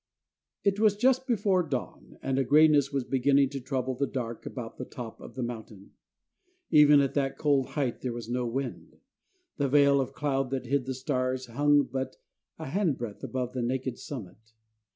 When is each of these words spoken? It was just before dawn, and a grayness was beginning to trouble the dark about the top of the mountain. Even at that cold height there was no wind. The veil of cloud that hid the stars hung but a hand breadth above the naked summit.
It 0.63 0.79
was 0.79 0.95
just 0.95 1.27
before 1.27 1.61
dawn, 1.61 2.17
and 2.23 2.39
a 2.39 2.43
grayness 2.43 2.91
was 2.91 3.03
beginning 3.03 3.49
to 3.49 3.61
trouble 3.61 3.93
the 3.93 4.07
dark 4.07 4.47
about 4.47 4.77
the 4.77 4.83
top 4.83 5.21
of 5.21 5.35
the 5.35 5.43
mountain. 5.43 5.91
Even 6.71 7.01
at 7.01 7.13
that 7.13 7.37
cold 7.37 7.67
height 7.77 8.01
there 8.01 8.11
was 8.11 8.27
no 8.27 8.47
wind. 8.47 8.97
The 9.57 9.69
veil 9.69 10.01
of 10.01 10.13
cloud 10.13 10.49
that 10.49 10.65
hid 10.65 10.87
the 10.87 10.95
stars 10.95 11.45
hung 11.45 11.83
but 11.83 12.15
a 12.57 12.65
hand 12.69 12.97
breadth 12.97 13.23
above 13.23 13.53
the 13.53 13.61
naked 13.61 13.99
summit. 13.99 14.53